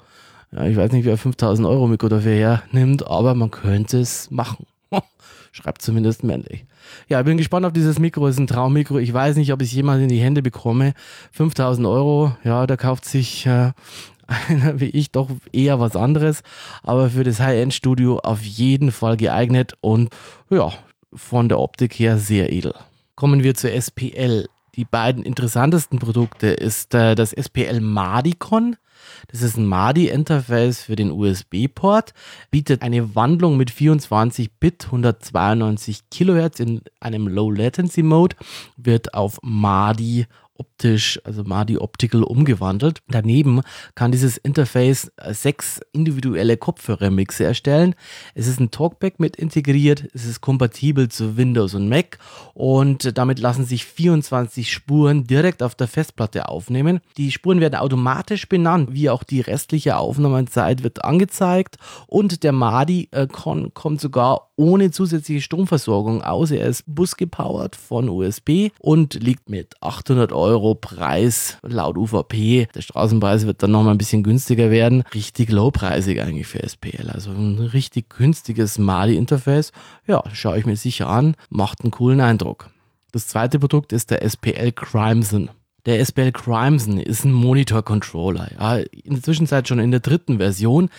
Ja, 0.52 0.66
ich 0.66 0.76
weiß 0.76 0.92
nicht, 0.92 1.06
wer 1.06 1.18
5000 1.18 1.68
Euro 1.68 1.88
Mikro 1.88 2.10
dafür 2.10 2.34
hernimmt, 2.34 3.08
aber 3.08 3.36
man 3.36 3.52
könnte 3.52 4.00
es 4.00 4.30
machen. 4.32 4.66
Schreibt 5.52 5.82
zumindest 5.82 6.24
männlich. 6.24 6.66
Ja, 7.08 7.20
ich 7.20 7.26
bin 7.26 7.38
gespannt 7.38 7.66
auf 7.66 7.74
dieses 7.74 8.00
Mikro. 8.00 8.28
Es 8.28 8.36
ist 8.36 8.40
ein 8.40 8.48
Traummikro. 8.48 8.98
Ich 8.98 9.14
weiß 9.14 9.38
nicht, 9.38 9.54
ob 9.54 9.62
ich 9.62 9.70
es 9.70 9.74
jemals 9.74 10.02
in 10.02 10.10
die 10.10 10.20
Hände 10.20 10.42
bekomme. 10.42 10.94
5000 11.32 11.88
Euro, 11.88 12.36
ja, 12.44 12.68
da 12.68 12.76
kauft 12.76 13.06
sich 13.06 13.46
äh, 13.46 13.72
einer 14.48 14.80
wie 14.80 14.90
ich 14.90 15.12
doch 15.12 15.30
eher 15.52 15.80
was 15.80 15.96
anderes. 15.96 16.44
Aber 16.84 17.10
für 17.10 17.24
das 17.24 17.40
High-End-Studio 17.40 18.20
auf 18.20 18.42
jeden 18.44 18.92
Fall 18.92 19.18
geeignet 19.18 19.74
und 19.82 20.10
ja, 20.50 20.72
von 21.14 21.50
der 21.50 21.60
Optik 21.60 21.94
her 21.94 22.18
sehr 22.18 22.52
edel. 22.52 22.74
Kommen 23.16 23.44
wir 23.44 23.56
zur 23.56 23.72
SPL 23.72 24.48
die 24.76 24.86
beiden 24.86 25.24
interessantesten 25.24 26.00
Produkte 26.00 26.48
ist 26.48 26.94
äh, 26.94 27.16
das 27.16 27.32
SPL 27.32 27.82
Madicon. 27.82 28.78
Das 29.32 29.42
ist 29.42 29.58
ein 29.58 29.66
MADI-Interface 29.66 30.84
für 30.84 30.96
den 30.96 31.12
USB-Port, 31.12 32.14
bietet 32.52 32.82
eine 32.82 33.16
Wandlung 33.16 33.58
mit 33.58 33.72
24 33.72 34.52
Bit 34.60 34.86
192 34.86 36.10
Kilohertz 36.10 36.60
in 36.60 36.82
einem 37.00 37.28
Low 37.28 37.52
Latency 37.52 38.04
Mode, 38.04 38.36
wird 38.78 39.14
auf 39.14 39.40
MADI 39.42 40.28
optisch, 40.62 41.20
also 41.24 41.44
Madi 41.44 41.78
Optical 41.78 42.24
umgewandelt. 42.24 43.00
Daneben 43.08 43.62
kann 43.96 44.12
dieses 44.12 44.38
Interface 44.38 45.12
äh, 45.18 45.34
sechs 45.34 45.80
individuelle 45.92 46.58
Kopfhörermixe 46.58 47.44
erstellen. 47.44 47.96
Es 48.36 48.48
ist 48.48 48.60
ein 48.60 48.72
Talkback 48.72 49.20
mit 49.20 49.36
integriert, 49.36 50.08
es 50.14 50.26
ist 50.26 50.42
kompatibel 50.42 51.10
zu 51.10 51.38
Windows 51.38 51.74
und 51.74 51.90
Mac 51.90 52.20
und 52.54 53.18
damit 53.18 53.40
lassen 53.40 53.66
sich 53.66 53.86
24 53.86 54.72
Spuren 54.72 55.26
direkt 55.26 55.64
auf 55.64 55.76
der 55.76 55.88
Festplatte 55.88 56.50
aufnehmen. 56.50 57.00
Die 57.18 57.32
Spuren 57.32 57.60
werden 57.60 57.76
automatisch 57.76 58.48
benannt, 58.48 58.90
wie 58.92 59.10
auch 59.10 59.24
die 59.24 59.42
restliche 59.42 59.98
Aufnahmezeit 59.98 60.84
wird 60.84 61.04
angezeigt 61.04 61.78
und 62.08 62.44
der 62.44 62.52
Madi 62.52 63.10
äh, 63.12 63.28
kommt 63.28 64.02
sogar 64.02 64.52
ohne 64.58 64.92
zusätzliche 64.92 65.42
Stromversorgung 65.42 66.22
aus. 66.22 66.52
Er 66.52 66.68
ist 66.68 66.84
busgepowert 66.86 67.76
von 67.76 68.10
USB 68.10 68.70
und 68.80 69.16
liegt 69.16 69.50
mit 69.50 69.74
800 69.82 70.32
Euro 70.32 70.41
Preis 70.80 71.58
laut 71.64 71.98
UVP. 71.98 72.68
Der 72.74 72.82
Straßenpreis 72.82 73.46
wird 73.46 73.64
dann 73.64 73.72
nochmal 73.72 73.94
ein 73.96 73.98
bisschen 73.98 74.24
günstiger 74.24 74.72
werden. 74.72 75.04
Richtig 75.14 75.50
lowpreisig 75.50 76.22
eigentlich 76.22 76.48
für 76.48 76.62
SPL. 76.62 77.10
Also 77.10 77.32
ein 77.32 77.60
richtig 77.60 78.10
günstiges 78.10 78.78
Mali-Interface. 78.78 79.72
Ja, 80.08 80.24
schaue 80.34 80.60
ich 80.60 80.66
mir 80.66 80.78
sicher 80.78 81.08
an. 81.08 81.36
Macht 81.50 81.82
einen 81.82 81.92
coolen 81.92 82.22
Eindruck. 82.22 82.70
Das 83.12 83.28
zweite 83.28 83.60
Produkt 83.60 83.94
ist 83.94 84.12
der 84.12 84.22
SPL 84.22 84.72
Crimson. 84.72 85.50
Der 85.86 86.00
SPL 86.00 86.32
Crimson 86.32 87.00
ist 87.00 87.26
ein 87.26 87.32
Monitor-Controller. 87.32 88.52
Ja, 88.60 88.76
in 88.78 89.16
der 89.16 89.24
Zwischenzeit 89.24 89.68
schon 89.68 89.80
in 89.80 89.90
der 89.90 90.00
dritten 90.00 90.38
Version. 90.38 90.90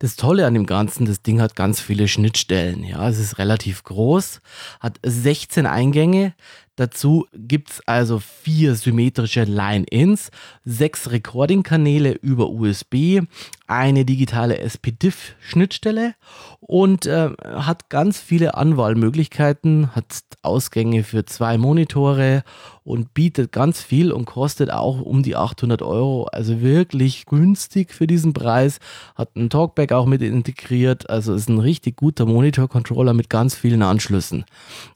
Das 0.00 0.16
Tolle 0.16 0.44
an 0.44 0.54
dem 0.54 0.66
Ganzen, 0.66 1.06
das 1.06 1.22
Ding 1.22 1.40
hat 1.40 1.54
ganz 1.54 1.80
viele 1.80 2.08
Schnittstellen. 2.08 2.82
Ja, 2.82 3.08
es 3.08 3.20
ist 3.20 3.38
relativ 3.38 3.84
groß, 3.84 4.40
hat 4.80 4.98
16 5.04 5.66
Eingänge. 5.66 6.34
Dazu 6.76 7.26
gibt 7.32 7.70
es 7.70 7.80
also 7.86 8.18
vier 8.18 8.74
symmetrische 8.74 9.44
Line-Ins, 9.44 10.32
sechs 10.64 11.10
Recording-Kanäle 11.10 12.12
über 12.12 12.50
USB, 12.50 13.20
eine 13.68 14.04
digitale 14.04 14.58
SPDIF-Schnittstelle 14.58 16.14
und 16.60 17.06
äh, 17.06 17.30
hat 17.42 17.90
ganz 17.90 18.20
viele 18.20 18.54
Anwahlmöglichkeiten, 18.54 19.94
hat 19.94 20.04
Ausgänge 20.42 21.04
für 21.04 21.24
zwei 21.24 21.58
Monitore 21.58 22.42
und 22.84 23.14
bietet 23.14 23.50
ganz 23.50 23.82
viel 23.82 24.12
und 24.12 24.26
kostet 24.26 24.70
auch 24.70 25.00
um 25.00 25.22
die 25.22 25.36
800 25.36 25.80
Euro. 25.82 26.24
Also 26.24 26.60
wirklich 26.60 27.26
günstig 27.26 27.92
für 27.92 28.06
diesen 28.06 28.34
Preis. 28.34 28.78
Hat 29.14 29.34
ein 29.36 29.48
Talkback 29.48 29.92
auch 29.92 30.06
mit 30.06 30.22
integriert. 30.22 31.08
Also 31.08 31.34
ist 31.34 31.48
ein 31.48 31.58
richtig 31.58 31.96
guter 31.96 32.26
Monitor-Controller 32.26 33.14
mit 33.14 33.30
ganz 33.30 33.54
vielen 33.54 33.82
Anschlüssen. 33.82 34.44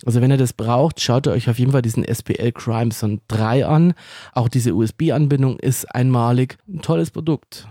Also 0.04 0.20
wenn 0.20 0.30
ihr 0.30 0.36
das 0.36 0.52
braucht, 0.52 1.00
schaut 1.00 1.26
euch 1.26 1.48
auf 1.48 1.58
jeden 1.58 1.72
Fall 1.72 1.82
diesen 1.82 2.04
SPL 2.04 2.52
Crimson 2.52 3.20
3 3.28 3.66
an. 3.66 3.94
Auch 4.34 4.48
diese 4.48 4.74
USB-Anbindung 4.74 5.58
ist 5.58 5.86
einmalig. 5.94 6.58
Ein 6.68 6.82
tolles 6.82 7.10
Produkt. 7.10 7.68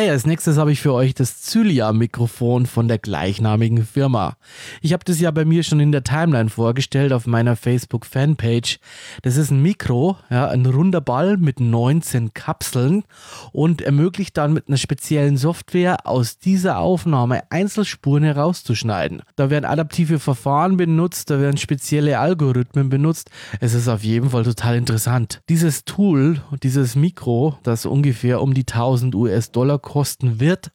Hey, 0.00 0.08
als 0.08 0.24
nächstes 0.24 0.56
habe 0.56 0.72
ich 0.72 0.80
für 0.80 0.94
euch 0.94 1.12
das 1.12 1.42
Zylia-Mikrofon 1.42 2.64
von 2.64 2.88
der 2.88 2.96
gleichnamigen 2.96 3.84
Firma. 3.84 4.38
Ich 4.80 4.94
habe 4.94 5.04
das 5.04 5.20
ja 5.20 5.30
bei 5.30 5.44
mir 5.44 5.62
schon 5.62 5.78
in 5.78 5.92
der 5.92 6.04
Timeline 6.04 6.48
vorgestellt 6.48 7.12
auf 7.12 7.26
meiner 7.26 7.54
Facebook-Fanpage. 7.54 8.78
Das 9.20 9.36
ist 9.36 9.50
ein 9.50 9.60
Mikro, 9.60 10.16
ja, 10.30 10.48
ein 10.48 10.64
runder 10.64 11.02
Ball 11.02 11.36
mit 11.36 11.60
19 11.60 12.32
Kapseln 12.32 13.04
und 13.52 13.82
ermöglicht 13.82 14.38
dann 14.38 14.54
mit 14.54 14.68
einer 14.68 14.78
speziellen 14.78 15.36
Software 15.36 16.06
aus 16.06 16.38
dieser 16.38 16.78
Aufnahme 16.78 17.42
Einzelspuren 17.50 18.22
herauszuschneiden. 18.22 19.20
Da 19.36 19.50
werden 19.50 19.66
adaptive 19.66 20.18
Verfahren 20.18 20.78
benutzt, 20.78 21.28
da 21.28 21.40
werden 21.42 21.58
spezielle 21.58 22.20
Algorithmen 22.20 22.88
benutzt. 22.88 23.28
Es 23.60 23.74
ist 23.74 23.86
auf 23.86 24.02
jeden 24.02 24.30
Fall 24.30 24.44
total 24.44 24.76
interessant. 24.76 25.42
Dieses 25.50 25.84
Tool, 25.84 26.40
dieses 26.62 26.96
Mikro, 26.96 27.58
das 27.64 27.84
ungefähr 27.84 28.40
um 28.40 28.54
die 28.54 28.62
1000 28.66 29.14
US-Dollar 29.14 29.78
kosten 29.90 30.38
wird, 30.38 30.70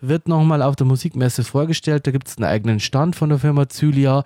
wird 0.00 0.28
nochmal 0.28 0.62
auf 0.62 0.76
der 0.76 0.86
Musikmesse 0.86 1.42
vorgestellt. 1.42 2.06
Da 2.06 2.12
gibt 2.12 2.28
es 2.28 2.36
einen 2.36 2.44
eigenen 2.44 2.78
Stand 2.78 3.16
von 3.16 3.28
der 3.28 3.40
Firma 3.40 3.68
Zylia. 3.68 4.22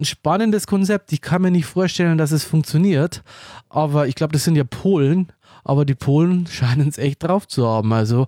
Ein 0.00 0.06
spannendes 0.06 0.66
Konzept. 0.66 1.12
Ich 1.12 1.20
kann 1.20 1.42
mir 1.42 1.50
nicht 1.50 1.66
vorstellen, 1.66 2.16
dass 2.16 2.32
es 2.32 2.44
funktioniert, 2.44 3.22
aber 3.68 4.08
ich 4.08 4.14
glaube, 4.14 4.32
das 4.32 4.44
sind 4.44 4.56
ja 4.56 4.64
Polen 4.64 5.32
aber 5.64 5.84
die 5.84 5.94
Polen 5.94 6.46
scheinen 6.50 6.88
es 6.88 6.98
echt 6.98 7.22
drauf 7.22 7.48
zu 7.48 7.66
haben. 7.66 7.92
Also 7.92 8.26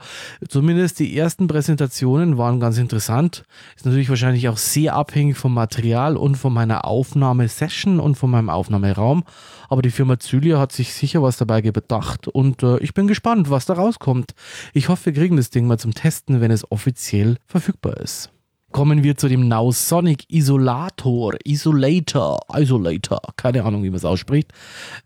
zumindest 0.49 0.99
die 0.99 1.17
ersten 1.17 1.47
Präsentationen 1.47 2.39
waren 2.39 2.61
ganz 2.61 2.79
interessant. 2.79 3.45
Ist 3.77 3.87
natürlich 3.87 4.09
wahrscheinlich 4.09 4.49
auch 4.49 4.57
sehr 4.57 4.95
abhängig 4.95 5.37
vom 5.37 5.55
Material 5.55 6.17
und 6.17 6.37
von 6.37 6.53
meiner 6.53 6.87
Aufnahmesession 6.87 8.01
und 8.01 8.17
von 8.17 8.31
meinem 8.31 8.51
Aufnahmeraum. 8.51 9.25
Aber 9.69 9.83
die 9.83 9.91
Firma 9.91 10.19
Zylia 10.19 10.59
hat 10.59 10.73
sich 10.73 10.95
sicher 10.95 11.23
was 11.23 11.37
dabei 11.37 11.61
bedacht 11.61 12.29
und 12.29 12.63
äh, 12.63 12.79
ich 12.79 12.95
bin 12.95 13.07
gespannt, 13.07 13.51
was 13.51 13.67
da 13.67 13.75
rauskommt. 13.75 14.33
Ich 14.73 14.89
hoffe, 14.89 15.07
wir 15.07 15.13
kriegen 15.15 15.37
das 15.37 15.51
Ding 15.51 15.67
mal 15.67 15.79
zum 15.79 15.95
Testen, 15.95 16.41
wenn 16.41 16.51
es 16.51 16.71
offiziell 16.71 17.37
verfügbar 17.47 17.97
ist 17.99 18.31
kommen 18.77 19.03
wir 19.03 19.17
zu 19.17 19.29
dem 19.29 19.49
Nausonic 19.49 20.25
Isolator, 20.29 21.33
Isolator, 21.45 22.41
Isolator, 22.55 23.21
keine 23.37 23.65
Ahnung, 23.65 23.83
wie 23.83 23.89
man 23.89 23.97
es 23.97 24.05
ausspricht, 24.05 24.53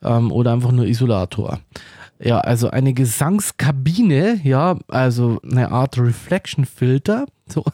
ähm, 0.02 0.32
oder 0.32 0.52
einfach 0.52 0.72
nur 0.72 0.86
Isolator. 0.86 1.60
Ja, 2.22 2.38
also 2.40 2.70
eine 2.70 2.92
Gesangskabine, 2.92 4.40
ja, 4.44 4.76
also 4.88 5.40
eine 5.42 5.70
Art 5.70 5.96
Reflection 5.98 6.66
Filter. 6.66 7.24
So, 7.48 7.64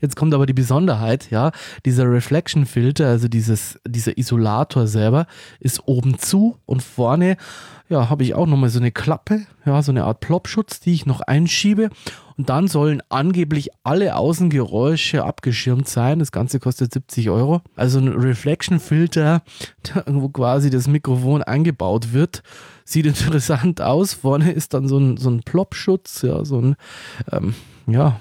jetzt 0.00 0.14
kommt 0.14 0.32
aber 0.32 0.46
die 0.46 0.52
Besonderheit, 0.52 1.30
ja, 1.30 1.50
dieser 1.84 2.10
Reflection 2.10 2.66
Filter, 2.66 3.08
also 3.08 3.26
dieses, 3.26 3.80
dieser 3.86 4.16
Isolator 4.16 4.86
selber, 4.86 5.26
ist 5.58 5.86
oben 5.86 6.18
zu 6.18 6.56
und 6.66 6.82
vorne, 6.82 7.36
ja, 7.88 8.08
habe 8.08 8.22
ich 8.22 8.34
auch 8.34 8.46
nochmal 8.46 8.70
so 8.70 8.78
eine 8.78 8.92
Klappe, 8.92 9.46
ja, 9.64 9.82
so 9.82 9.90
eine 9.90 10.04
Art 10.04 10.20
Plopschutz, 10.20 10.78
die 10.78 10.94
ich 10.94 11.04
noch 11.04 11.20
einschiebe. 11.20 11.90
Und 12.36 12.50
dann 12.50 12.68
sollen 12.68 13.02
angeblich 13.08 13.70
alle 13.82 14.16
Außengeräusche 14.16 15.24
abgeschirmt 15.24 15.88
sein. 15.88 16.18
Das 16.18 16.32
Ganze 16.32 16.60
kostet 16.60 16.92
70 16.92 17.30
Euro. 17.30 17.62
Also 17.76 17.98
ein 17.98 18.08
Reflection 18.08 18.78
Filter, 18.78 19.42
wo 20.06 20.28
quasi 20.28 20.70
das 20.70 20.86
Mikrofon 20.86 21.42
eingebaut 21.42 22.12
wird 22.12 22.42
sieht 22.86 23.04
interessant 23.04 23.82
aus. 23.82 24.14
Vorne 24.14 24.52
ist 24.52 24.72
dann 24.72 24.88
so 24.88 24.96
ein, 24.98 25.18
so 25.18 25.28
ein 25.28 25.40
Plopschutz, 25.40 26.22
ja, 26.22 26.44
so 26.44 26.60
ein, 26.60 26.76
ähm, 27.30 27.54
ja, 27.86 28.18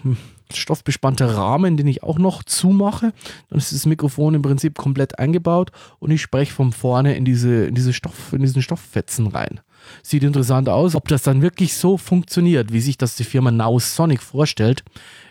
stoffbespannter 0.54 1.36
Rahmen, 1.36 1.78
den 1.78 1.88
ich 1.88 2.04
auch 2.04 2.18
noch 2.18 2.44
zumache. 2.44 3.14
Dann 3.50 3.58
ist 3.58 3.72
das 3.72 3.86
Mikrofon 3.86 4.36
im 4.36 4.42
Prinzip 4.42 4.78
komplett 4.78 5.18
eingebaut 5.18 5.72
und 6.00 6.12
ich 6.12 6.22
spreche 6.22 6.54
von 6.54 6.72
vorne 6.72 7.16
in 7.16 7.26
diese, 7.26 7.66
in 7.66 7.76
diese 7.76 7.94
Stoff, 7.94 8.34
in 8.34 8.42
diesen 8.42 8.62
Stofffetzen 8.62 9.28
rein. 9.28 9.62
Sieht 10.04 10.24
interessant 10.24 10.70
aus. 10.70 10.96
Ob 10.96 11.08
das 11.08 11.24
dann 11.24 11.42
wirklich 11.42 11.76
so 11.76 11.98
funktioniert, 11.98 12.72
wie 12.74 12.82
sich 12.82 12.98
das 12.98 13.16
die 13.16 13.24
Firma 13.24 13.52
Now 13.52 13.80
Sonic 13.80 14.22
vorstellt, 14.22 14.84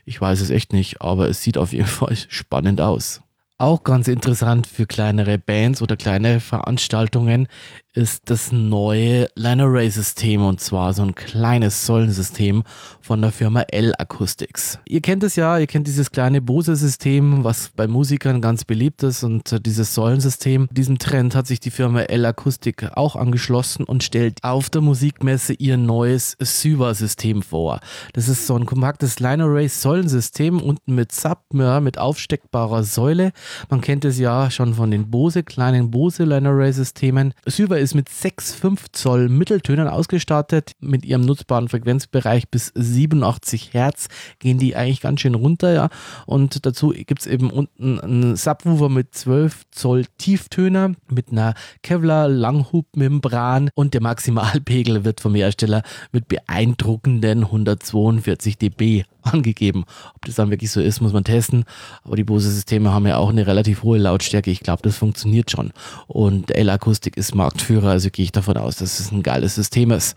ich 0.05 0.21
weiß 0.21 0.41
es 0.41 0.51
echt 0.51 0.73
nicht, 0.73 1.01
aber 1.01 1.29
es 1.29 1.43
sieht 1.43 1.59
auf 1.59 1.73
jeden 1.73 1.87
Fall 1.87 2.17
spannend 2.29 2.81
aus. 2.81 3.23
Auch 3.57 3.85
ganz 3.85 4.09
interessant 4.09 4.67
für 4.67 4.85
kleinere 4.85 5.39
Bands 5.39 5.81
oder 5.81 5.97
kleine 5.97 6.41
Veranstaltungen 6.41 7.47
ist 7.95 8.29
das 8.29 8.51
neue 8.51 9.29
Line 9.37 9.63
Array 9.63 9.89
System 9.89 10.45
und 10.45 10.61
zwar 10.61 10.93
so 10.93 11.03
ein 11.03 11.15
kleines 11.15 11.87
Säulensystem 11.87 12.65
von 13.01 13.23
der 13.23 13.31
Firma 13.31 13.61
L 13.69 13.95
Acoustics. 13.99 14.81
Ihr 14.89 15.01
kennt 15.01 15.23
es 15.23 15.37
ja, 15.37 15.59
ihr 15.59 15.69
kennt 15.69 15.87
dieses 15.87 16.11
kleine 16.11 16.43
Bose 16.43 16.75
System, 16.75 17.45
was 17.45 17.71
bei 17.77 17.87
Musikern 17.87 18.41
ganz 18.41 18.65
beliebt 18.65 19.05
ist 19.05 19.23
und 19.23 19.65
dieses 19.65 19.95
Säulensystem. 19.95 20.69
Diesem 20.73 20.99
Trend 20.99 21.37
hat 21.37 21.47
sich 21.47 21.61
die 21.61 21.71
Firma 21.71 22.01
L 22.01 22.27
Acoustic 22.27 22.91
auch 22.97 23.15
angeschlossen 23.15 23.85
und 23.85 24.03
stellt 24.03 24.43
auf 24.43 24.71
der 24.71 24.81
Musikmesse 24.81 25.53
ihr 25.53 25.77
neues 25.77 26.37
Syva 26.41 26.95
System 26.95 27.43
vor. 27.43 27.79
Das 28.13 28.29
ist 28.29 28.49
so 28.49 28.57
ein 28.57 28.67
kompaktes 28.67 29.21
Line 29.21 29.45
Array 29.45 29.69
Säulensystem 29.69 30.61
unten 30.61 30.97
mit 30.97 31.13
Sub, 31.13 31.43
ja, 31.53 31.79
mit 31.79 31.99
aufsteckbarer 31.99 32.83
Säule. 32.83 33.31
Man 33.71 33.81
kennt 33.81 34.05
es 34.05 34.19
ja 34.19 34.51
schon 34.51 34.75
von 34.75 34.91
den 34.91 35.11
Bose 35.11 35.45
kleinen 35.45 35.93
Bose 35.93 36.25
Line 36.25 36.49
Array 36.49 36.73
Systemen. 36.73 37.35
Syva 37.47 37.84
ist 37.85 37.95
mit 37.95 38.09
6,5 38.09 38.87
Zoll 38.93 39.29
Mitteltönen 39.29 39.87
ausgestattet. 39.87 40.73
Mit 40.81 41.05
ihrem 41.05 41.23
nutzbaren 41.23 41.69
Frequenzbereich 41.69 42.49
bis 42.49 42.73
87 42.75 43.75
Hertz 43.75 44.09
gehen 44.39 44.59
die 44.59 44.75
eigentlich 44.75 45.03
ganz 45.03 45.21
schön 45.21 45.35
runter. 45.35 45.73
Ja. 45.73 45.89
Und 46.27 46.67
dazu 46.67 46.89
gibt 46.89 47.21
es 47.21 47.27
eben 47.27 47.51
unten 47.51 48.01
einen 48.01 48.37
Subwoofer 48.37 48.89
mit 48.89 49.15
12 49.15 49.63
Zoll 49.71 50.07
Tieftöner 50.19 50.95
mit 51.09 51.31
einer 51.31 51.55
Kevlar 51.83 52.29
Langhubmembran 52.29 53.71
und 53.75 53.95
der 53.95 54.03
Maximalpegel 54.03 55.05
wird 55.05 55.21
vom 55.21 55.35
Hersteller 55.35 55.83
mit 56.11 56.27
beeindruckenden 56.27 57.45
142 57.45 58.59
dB 58.59 59.05
angegeben. 59.25 59.85
Ob 60.15 60.25
das 60.25 60.35
dann 60.37 60.51
wirklich 60.51 60.71
so 60.71 60.81
ist, 60.81 61.01
muss 61.01 61.13
man 61.13 61.25
testen. 61.25 61.65
Aber 62.03 62.17
die 62.17 62.25
Bose-Systeme 62.25 62.93
haben 62.93 63.07
ja 63.07 63.17
auch 63.17 63.31
eine 63.31 63.47
relativ 63.47 63.83
hohe 63.83 63.99
Lautstärke. 63.99 64.51
Ich 64.51 64.61
glaube, 64.61 64.83
das 64.83 64.97
funktioniert 64.97 65.51
schon. 65.51 65.73
Und 66.07 66.51
L-Akustik 66.51 67.17
ist 67.17 67.35
Marktführer, 67.75 67.91
also 67.91 68.11
gehe 68.11 68.25
ich 68.25 68.33
davon 68.33 68.57
aus, 68.57 68.77
dass 68.77 69.01
es 69.01 69.11
ein 69.11 69.23
geiles 69.23 69.55
System 69.55 69.91
ist. 69.91 70.17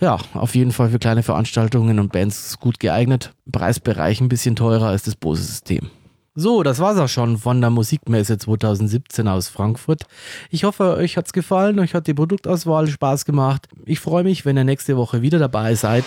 Ja, 0.00 0.18
auf 0.34 0.54
jeden 0.54 0.72
Fall 0.72 0.90
für 0.90 0.98
kleine 0.98 1.22
Veranstaltungen 1.22 1.98
und 1.98 2.12
Bands 2.12 2.58
gut 2.58 2.78
geeignet. 2.80 3.32
Preisbereich 3.50 4.20
ein 4.20 4.28
bisschen 4.28 4.56
teurer 4.56 4.88
als 4.88 5.02
das 5.02 5.16
Bose-System. 5.16 5.90
So, 6.34 6.62
das 6.62 6.78
war's 6.78 6.98
auch 6.98 7.08
schon 7.08 7.36
von 7.36 7.60
der 7.60 7.70
Musikmesse 7.70 8.38
2017 8.38 9.26
aus 9.26 9.48
Frankfurt. 9.48 10.04
Ich 10.50 10.64
hoffe, 10.64 10.94
euch 10.94 11.16
hat's 11.16 11.32
gefallen, 11.32 11.80
euch 11.80 11.94
hat 11.94 12.06
die 12.06 12.14
Produktauswahl 12.14 12.86
Spaß 12.86 13.24
gemacht. 13.24 13.66
Ich 13.86 13.98
freue 13.98 14.22
mich, 14.22 14.44
wenn 14.44 14.56
ihr 14.56 14.64
nächste 14.64 14.96
Woche 14.96 15.20
wieder 15.20 15.40
dabei 15.40 15.74
seid. 15.74 16.04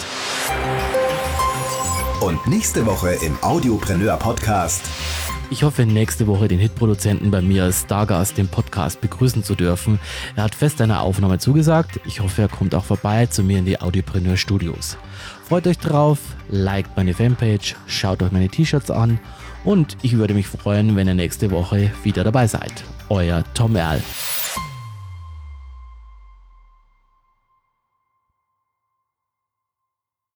Und 2.22 2.48
nächste 2.48 2.86
Woche 2.86 3.17
im 3.25 3.38
Audiopreneur 3.41 4.15
Podcast. 4.17 4.84
Ich 5.51 5.63
hoffe, 5.63 5.86
nächste 5.86 6.27
Woche 6.27 6.48
den 6.48 6.60
Hitproduzenten 6.60 7.29
bei 7.29 7.41
mir 7.41 7.65
als 7.65 7.81
Stargast 7.81 8.39
im 8.39 8.48
Podcast 8.48 9.01
begrüßen 9.01 9.43
zu 9.43 9.53
dürfen. 9.53 10.00
Er 10.38 10.43
hat 10.43 10.55
fest 10.55 10.79
eine 10.79 11.01
Aufnahme 11.01 11.39
zugesagt. 11.39 12.00
Ich 12.05 12.22
hoffe, 12.22 12.43
er 12.43 12.48
kommt 12.48 12.74
auch 12.74 12.86
vorbei 12.86 13.25
zu 13.25 13.43
mir 13.43 13.60
in 13.60 13.65
die 13.65 13.81
Audiopreneur 13.81 14.38
Studios. 14.38 14.98
Freut 15.43 15.67
euch 15.67 15.77
drauf, 15.77 16.20
liked 16.48 16.96
meine 16.96 17.13
Fanpage, 17.13 17.75
schaut 17.86 18.24
euch 18.24 18.31
meine 18.31 18.48
T-Shirts 18.48 18.89
an 18.89 19.20
und 19.65 19.98
ich 20.03 20.15
würde 20.15 20.34
mich 20.34 20.48
freuen, 20.48 20.96
wenn 20.96 21.10
ihr 21.10 21.15
nächste 21.15 21.51
Woche 21.51 21.91
wieder 22.01 22.24
dabei 22.24 22.48
seid. 22.48 22.86
Euer 23.10 23.43
Tom 23.53 23.75
Erl. 23.75 24.01